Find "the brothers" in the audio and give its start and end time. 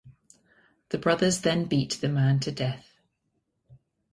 0.89-1.41